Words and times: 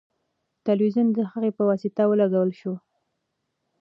تلویزیون 0.65 1.07
د 1.13 1.19
هغې 1.31 1.51
په 1.57 1.63
واسطه 1.69 2.03
ولګول 2.07 2.49
شو. 2.59 2.73